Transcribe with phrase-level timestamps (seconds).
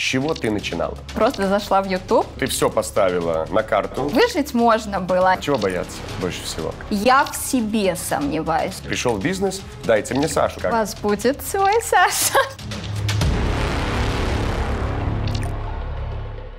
[0.00, 0.96] чего ты начинала?
[1.14, 2.26] Просто зашла в YouTube.
[2.38, 4.04] Ты все поставила на карту.
[4.04, 5.36] Выжить можно было.
[5.40, 6.74] Чего бояться больше всего?
[6.88, 8.76] Я в себе сомневаюсь.
[8.76, 10.58] Пришел в бизнес, дайте мне Сашу.
[10.58, 10.72] У Как?
[10.72, 12.38] вас будет свой Саша.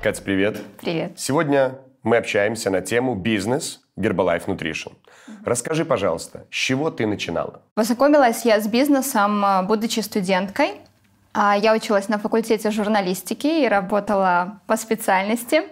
[0.00, 0.60] Катя, привет.
[0.80, 1.12] Привет.
[1.16, 4.92] Сегодня мы общаемся на тему бизнес Herbalife Nutrition.
[5.44, 7.62] Расскажи, пожалуйста, с чего ты начинала?
[7.74, 10.74] Познакомилась я с бизнесом, будучи студенткой.
[11.34, 15.62] А, Я училась на факультете журналистики и работала по специальности.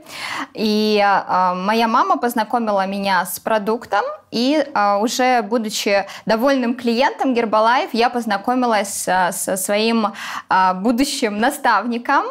[0.54, 7.90] И а, моя мама познакомила меня с продуктом, и а, уже будучи довольным клиентом Гербалайф,
[7.92, 10.08] я познакомилась а, со своим
[10.48, 12.24] а, будущим наставником,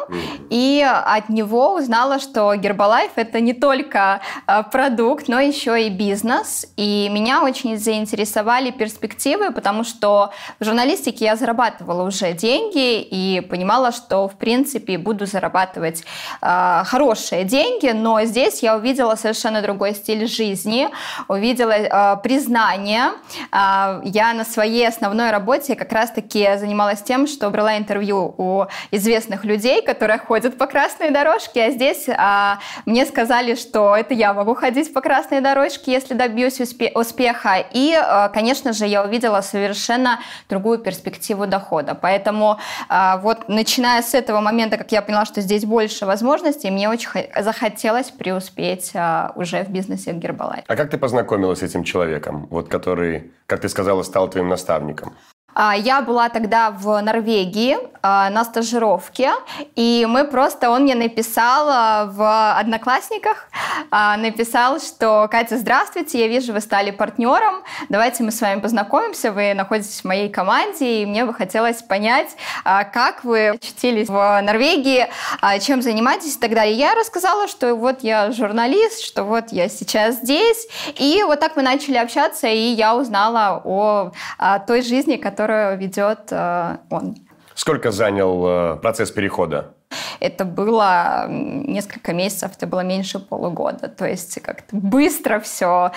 [0.50, 6.66] и от него узнала, что Гербалайф это не только а, продукт, но еще и бизнес.
[6.76, 13.92] И меня очень заинтересовали перспективы, потому что в журналистике я зарабатывала уже деньги и понимала,
[13.92, 16.04] что в принципе буду зарабатывать
[16.40, 20.88] а, хорошие деньги, но здесь я увидела совершенно другой стиль жизни,
[21.28, 21.91] увидела
[22.22, 23.10] признание.
[23.50, 29.44] А, я на своей основной работе как раз-таки занималась тем, что брала интервью у известных
[29.44, 34.54] людей, которые ходят по красной дорожке, а здесь а, мне сказали, что это я могу
[34.54, 37.64] ходить по красной дорожке, если добьюсь успе- успеха.
[37.72, 41.94] И, а, конечно же, я увидела совершенно другую перспективу дохода.
[41.94, 46.88] Поэтому а, вот начиная с этого момента, как я поняла, что здесь больше возможностей, мне
[46.88, 50.64] очень хо- захотелось преуспеть а, уже в бизнесе Гербалайф.
[50.66, 55.12] А как ты познакомилась с этим человеком, вот который, как ты сказала, стал твоим наставником?
[55.54, 59.32] А, Я была тогда в Норвегии на стажировке,
[59.76, 63.48] и мы просто, он мне написал а, в Одноклассниках,
[63.90, 69.32] а, написал, что «Катя, здравствуйте, я вижу, вы стали партнером, давайте мы с вами познакомимся,
[69.32, 72.30] вы находитесь в моей команде, и мне бы хотелось понять,
[72.64, 75.08] а, как вы очутились в Норвегии,
[75.40, 76.74] а, чем занимаетесь и так далее».
[76.74, 81.62] Я рассказала, что вот я журналист, что вот я сейчас здесь, и вот так мы
[81.62, 87.16] начали общаться, и я узнала о, а, той жизни, которую ведет он.
[87.54, 89.74] Сколько занял э, процесс перехода?
[90.20, 93.88] Это было несколько месяцев, это было меньше полугода.
[93.88, 95.92] То есть как-то быстро все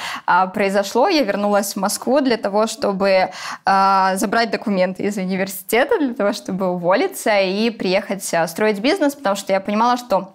[0.53, 1.07] произошло.
[1.07, 3.29] Я вернулась в Москву для того, чтобы
[3.65, 9.35] а, забрать документы из университета, для того, чтобы уволиться и приехать а, строить бизнес, потому
[9.35, 10.33] что я понимала, что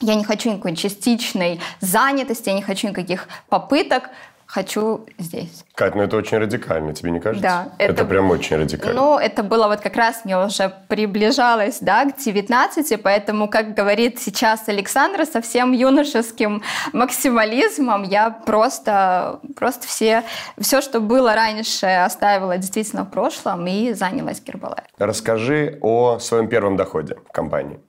[0.00, 4.10] я не хочу никакой частичной занятости, я не хочу никаких попыток,
[4.52, 5.64] хочу здесь.
[5.74, 7.42] Кать, ну это очень радикально, тебе не кажется?
[7.42, 9.00] Да, Это, это- прям очень радикально.
[9.00, 14.20] Ну, это было вот как раз, мне уже приближалось, да, к 19, поэтому, как говорит
[14.20, 20.22] сейчас Александра, со всем юношеским максимализмом я просто, просто все,
[20.58, 24.84] все, что было раньше, оставила действительно в прошлом и занялась Гербалайф.
[24.98, 27.80] Расскажи о своем первом доходе в компании.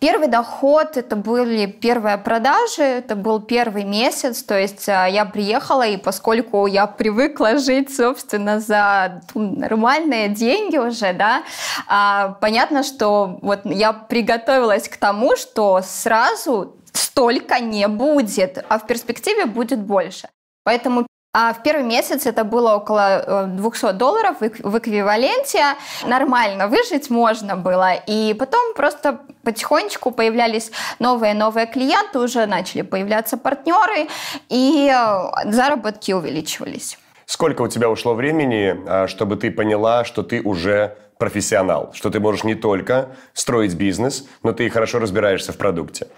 [0.00, 5.86] Первый доход– это были первые продажи, это был первый месяц, то есть а, я приехала,
[5.86, 11.42] и поскольку я привыкла жить, собственно, за нормальные деньги уже, да,
[11.88, 18.86] а, понятно, что вот я приготовилась к тому, что сразу столько не будет, а в
[18.86, 20.28] перспективе будет больше.
[20.62, 25.62] Поэтому а в первый месяц это было около э, 200 долларов в эк- в эквиваленте.
[26.06, 27.92] Нормально выжить можно было.
[28.06, 34.08] И потом просто потихонечку появлялись новые-новые клиенты, уже начали появляться партнеры,
[34.48, 36.98] и э, заработки увеличивались.
[37.26, 42.20] Сколько у тебя ушло времени, а, чтобы ты поняла, что ты уже профессионал, что ты
[42.20, 46.08] можешь не только строить бизнес, но ты и хорошо разбираешься в продукте?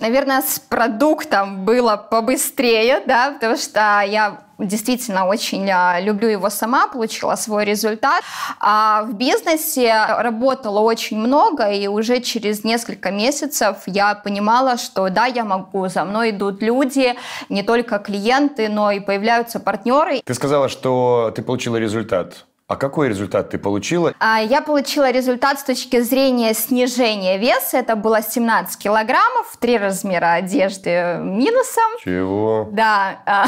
[0.00, 6.88] Наверное, с продуктом было побыстрее, да, потому что я действительно очень а, люблю его сама,
[6.88, 8.22] получила свой результат.
[8.58, 15.26] А в бизнесе работала очень много, и уже через несколько месяцев я понимала, что да,
[15.26, 17.14] я могу, за мной идут люди,
[17.48, 20.20] не только клиенты, но и появляются партнеры.
[20.24, 22.46] Ты сказала, что ты получила результат.
[22.68, 24.12] А какой результат ты получила?
[24.18, 27.78] А, Я получила результат с точки зрения снижения веса.
[27.78, 31.84] Это было 17 килограммов, три размера одежды минусом.
[32.02, 32.68] Чего?
[32.72, 33.20] Да.
[33.24, 33.46] а,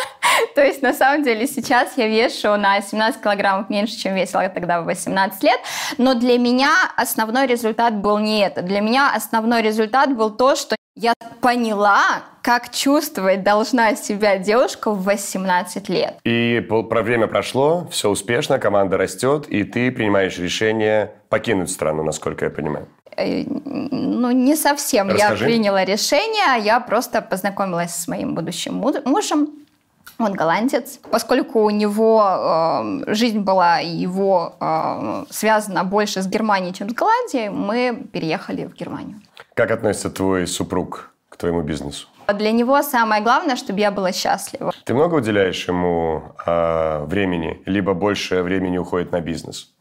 [0.56, 4.80] То есть, на самом деле, сейчас я вешу на 17 килограммов меньше, чем весила тогда
[4.82, 5.60] в 18 лет.
[5.96, 8.62] Но для меня основной результат был не это.
[8.62, 11.12] Для меня основной результат был то, что я
[11.42, 16.14] поняла, как чувствовать должна себя девушка в 18 лет.
[16.24, 22.46] И про время прошло, все успешно, команда растет, и ты принимаешь решение покинуть страну, насколько
[22.46, 22.88] я понимаю.
[23.16, 25.44] Э, Ну, не совсем Расскажи.
[25.44, 29.48] я приняла решение, я просто познакомилась с моим будущим му- мужем.
[30.18, 30.98] Он голландец.
[31.10, 37.50] Поскольку у него э, жизнь была его э, связана больше с Германией, чем с Голландией,
[37.50, 39.20] мы переехали в Германию.
[39.56, 42.08] Как относится твой супруг к твоему бизнесу?
[42.28, 44.74] Для него самое главное, чтобы я была счастлива.
[44.84, 49.72] Ты много уделяешь ему э, времени, либо больше времени уходит на бизнес?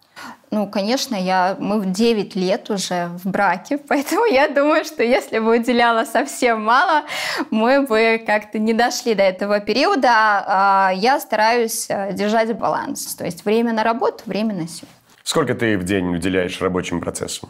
[0.49, 5.57] Ну, конечно, я, мы 9 лет уже в браке, поэтому я думаю, что если бы
[5.57, 7.03] уделяла совсем мало,
[7.51, 10.09] мы бы как-то не дошли до этого периода.
[10.47, 14.93] А я стараюсь э, держать баланс, то есть время на работу, время на семью.
[15.23, 17.49] Сколько ты в день уделяешь рабочим процессам?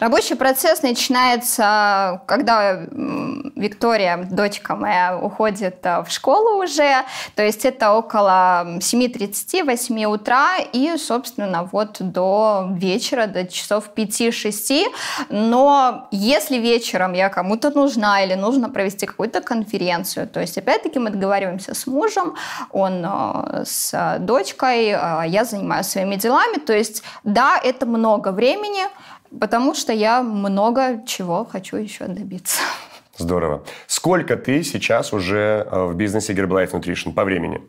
[0.00, 2.86] Рабочий процесс начинается, когда
[3.56, 7.02] Виктория, дочка моя, уходит э, в школу уже,
[7.34, 14.84] то есть это около 7.30-8 утра и, собственно, вот до вечера, до часов 5-6.
[15.30, 21.10] Но если вечером я кому-то нужна или нужно провести какую-то конференцию, то есть опять-таки мы
[21.10, 22.36] договариваемся с мужем,
[22.70, 28.84] он э, с дочкой, э, я занимаюсь своими делами, то есть да, это много времени,
[29.38, 32.60] Потому что я много чего хочу еще добиться.
[33.16, 33.64] Здорово.
[33.86, 37.60] Сколько ты сейчас уже э, в бизнесе Herbalife Nutrition по времени?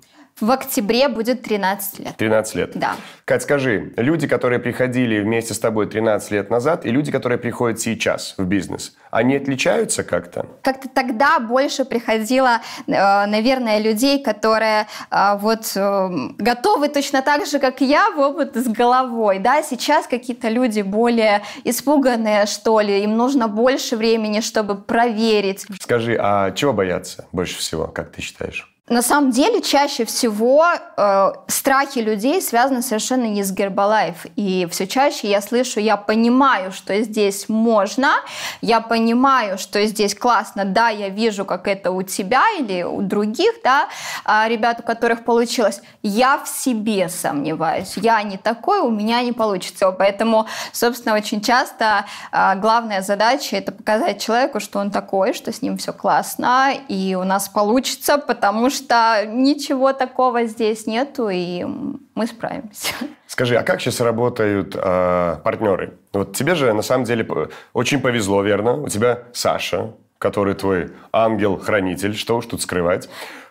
[0.41, 2.17] В октябре будет 13 лет.
[2.17, 2.71] 13 лет?
[2.75, 2.95] Да.
[3.25, 7.79] Кать, скажи, люди, которые приходили вместе с тобой 13 лет назад, и люди, которые приходят
[7.79, 10.45] сейчас в бизнес, они отличаются как-то?
[10.61, 12.91] Как-то тогда больше приходило, э,
[13.25, 18.67] наверное, людей, которые э, вот э, готовы точно так же, как я, в опыт с
[18.67, 19.39] головой.
[19.39, 19.61] Да?
[19.61, 25.65] Сейчас какие-то люди более испуганные, что ли, им нужно больше времени, чтобы проверить.
[25.81, 28.73] Скажи, а чего бояться больше всего, как ты считаешь?
[28.89, 30.65] На самом деле, чаще всего
[30.97, 34.25] э, страхи людей связаны совершенно не с Гербалайф.
[34.35, 38.13] И все чаще я слышу, я понимаю, что здесь можно,
[38.61, 43.51] я понимаю, что здесь классно, да, я вижу, как это у тебя или у других,
[43.63, 43.89] да,
[44.25, 45.81] э, ребят, у которых получилось.
[46.01, 49.91] Я в себе сомневаюсь, я не такой, у меня не получится.
[49.91, 55.61] Поэтому, собственно, очень часто э, главная задача это показать человеку, что он такой, что с
[55.61, 61.63] ним все классно, и у нас получится, потому что что ничего такого здесь нету, и
[62.15, 62.93] мы справимся.
[63.27, 65.93] Скажи, а как сейчас работают э, партнеры?
[66.13, 67.27] Вот тебе же на самом деле
[67.73, 68.81] очень повезло, верно?
[68.81, 73.09] У тебя Саша, который твой ангел-хранитель, что уж тут скрывать.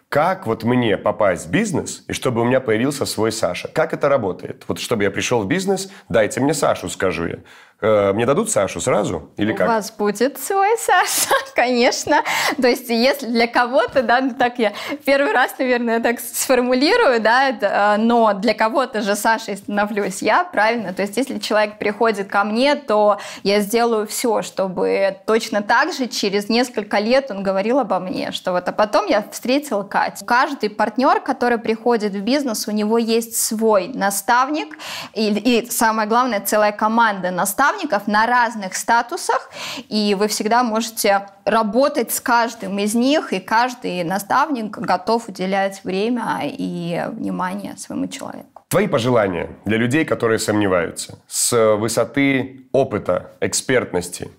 [0.09, 3.69] Как вот мне попасть в бизнес, и чтобы у меня появился свой Саша?
[3.69, 4.65] Как это работает?
[4.67, 7.39] Вот чтобы я пришел в бизнес, дайте мне Сашу, скажу я.
[7.81, 9.69] Э, мне дадут Сашу сразу или как?
[9.69, 12.25] У вас будет свой Саша, конечно.
[12.61, 14.73] То есть если для кого-то, да, ну так я
[15.05, 20.93] первый раз, наверное, так сформулирую, да, э, но для кого-то же Сашей становлюсь я, правильно?
[20.93, 26.09] То есть если человек приходит ко мне, то я сделаю все, чтобы точно так же
[26.09, 30.25] через несколько лет он говорил обо мне, что вот, а потом я встретила Катю.
[30.25, 34.77] Каждый партнер, который приходит в бизнес, у него есть свой наставник
[35.15, 39.51] и, и самое главное, целая команда наставников, наставников на разных статусах,
[39.89, 46.41] и вы всегда можете работать с каждым из них, и каждый наставник готов уделять время
[46.45, 48.63] и внимание своему человеку.
[48.69, 54.31] Твои пожелания для людей, которые сомневаются, с высоты опыта, экспертности,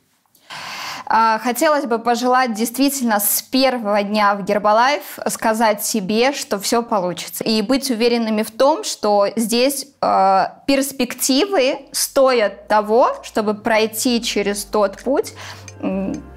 [1.10, 7.44] хотелось бы пожелать действительно с первого дня в Гербалайф сказать себе, что все получится.
[7.44, 15.02] И быть уверенными в том, что здесь э, перспективы стоят того, чтобы пройти через тот
[15.02, 15.34] путь,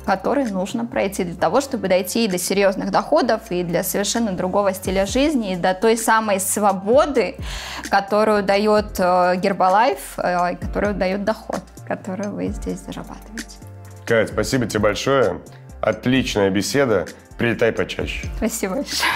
[0.07, 4.73] который нужно пройти для того, чтобы дойти и до серьезных доходов, и для совершенно другого
[4.73, 7.37] стиля жизни, и до той самой свободы,
[7.91, 13.62] которую дает Гербалайф, э, которую дает доход, который вы здесь зарабатываете.
[14.07, 15.41] Кать, спасибо тебе большое.
[15.81, 17.07] Отличная беседа.
[17.39, 18.29] Прилетай почаще.
[18.37, 19.11] Спасибо большое.